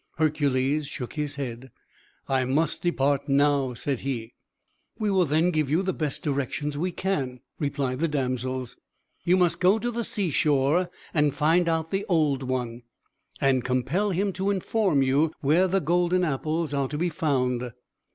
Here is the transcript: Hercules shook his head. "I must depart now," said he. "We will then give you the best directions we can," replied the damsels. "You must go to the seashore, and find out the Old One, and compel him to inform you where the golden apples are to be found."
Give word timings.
Hercules 0.17 0.87
shook 0.87 1.13
his 1.13 1.35
head. 1.35 1.69
"I 2.27 2.43
must 2.43 2.81
depart 2.81 3.29
now," 3.29 3.75
said 3.75 3.99
he. 3.99 4.33
"We 4.97 5.11
will 5.11 5.25
then 5.27 5.51
give 5.51 5.69
you 5.69 5.83
the 5.83 5.93
best 5.93 6.23
directions 6.23 6.75
we 6.75 6.91
can," 6.91 7.39
replied 7.59 7.99
the 7.99 8.07
damsels. 8.07 8.77
"You 9.23 9.37
must 9.37 9.59
go 9.59 9.77
to 9.77 9.91
the 9.91 10.03
seashore, 10.03 10.89
and 11.13 11.35
find 11.35 11.69
out 11.69 11.91
the 11.91 12.05
Old 12.05 12.41
One, 12.41 12.81
and 13.39 13.63
compel 13.63 14.09
him 14.09 14.33
to 14.33 14.49
inform 14.49 15.03
you 15.03 15.33
where 15.41 15.67
the 15.67 15.79
golden 15.79 16.23
apples 16.23 16.73
are 16.73 16.87
to 16.87 16.97
be 16.97 17.09
found." 17.09 17.71